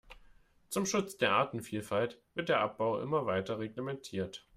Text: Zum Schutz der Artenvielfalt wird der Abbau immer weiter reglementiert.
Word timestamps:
Zum 0.69 0.87
Schutz 0.87 1.17
der 1.17 1.31
Artenvielfalt 1.33 2.19
wird 2.33 2.49
der 2.49 2.59
Abbau 2.61 2.99
immer 3.03 3.27
weiter 3.27 3.59
reglementiert. 3.59 4.47